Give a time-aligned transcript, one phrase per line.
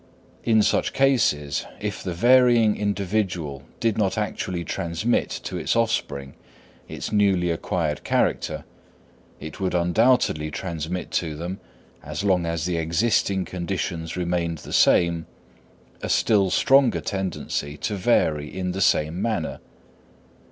[0.43, 6.33] In such cases, if the varying individual did not actually transmit to its offspring
[6.87, 8.65] its newly acquired character,
[9.39, 11.59] it would undoubtedly transmit to them,
[12.01, 15.27] as long as the existing conditions remained the same,
[16.01, 19.59] a still stronger tendency to vary in the same manner.